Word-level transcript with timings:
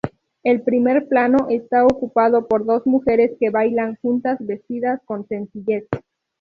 El 0.41 0.63
primer 0.63 1.07
plano 1.07 1.45
está 1.51 1.85
ocupado 1.85 2.47
por 2.47 2.65
dos 2.65 2.87
mujeres 2.87 3.33
que 3.39 3.51
bailan 3.51 3.97
juntas, 4.01 4.39
vestidas 4.41 4.99
con 5.05 5.27
sencillez. 5.27 5.85